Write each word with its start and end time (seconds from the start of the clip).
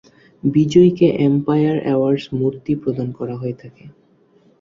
বিজয়ীকে 0.43 1.07
Empire 1.27 1.77
Awards 1.83 2.25
মূর্তি 2.33 2.73
প্রদান 2.75 3.07
করা 3.17 3.35
হয়ে 3.37 3.55
থাকে। 3.61 3.83